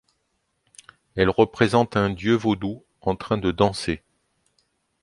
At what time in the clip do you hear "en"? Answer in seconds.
3.01-3.15